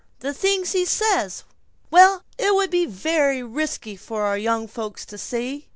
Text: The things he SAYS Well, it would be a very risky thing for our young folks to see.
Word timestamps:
The 0.21 0.33
things 0.33 0.71
he 0.71 0.83
SAYS 0.83 1.43
Well, 1.91 2.23
it 2.39 2.55
would 2.55 2.71
be 2.71 2.85
a 2.85 2.89
very 2.89 3.43
risky 3.43 3.95
thing 3.95 4.03
for 4.03 4.23
our 4.23 4.35
young 4.35 4.67
folks 4.67 5.05
to 5.05 5.17
see. 5.19 5.67